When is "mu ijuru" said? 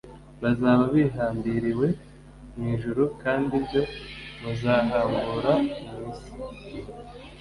2.53-3.03